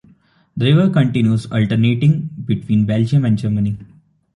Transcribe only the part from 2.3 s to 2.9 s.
between